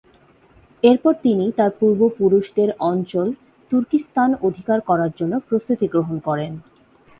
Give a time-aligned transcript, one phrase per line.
[0.83, 3.27] এরপর তিনি তার পূর্বপুরুষদের অঞ্চল
[3.71, 6.51] তুর্কিস্তান অধিকার করার জন্য প্রস্তুতি গ্রহণ করেন।